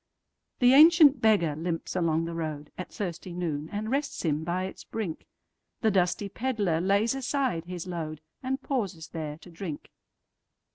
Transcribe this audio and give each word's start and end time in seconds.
The 0.57 0.73
ancient 0.73 1.21
beggar 1.21 1.55
limps 1.55 1.95
along 1.95 2.25
the 2.25 2.31
roadAt 2.33 2.89
thirsty 2.89 3.33
noon, 3.33 3.69
and 3.71 3.91
rests 3.91 4.25
him 4.25 4.43
by 4.43 4.63
its 4.63 4.83
brink; 4.83 5.27
The 5.81 5.91
dusty 5.91 6.27
pedlar 6.27 6.81
lays 6.81 7.13
aside 7.13 7.65
his 7.65 7.85
load, 7.85 8.19
And 8.41 8.59
pauses 8.63 9.09
there 9.09 9.37
to 9.37 9.51
drink. 9.51 9.91